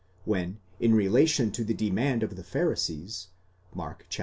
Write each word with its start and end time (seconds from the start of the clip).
When 0.25 0.57
in 0.79 0.95
relation 0.95 1.51
to 1.51 1.63
the 1.63 1.75
demand 1.75 2.23
of 2.23 2.35
the 2.35 2.43
Pharisees, 2.43 3.27
Mark 3.75 4.07
viii. 4.09 4.19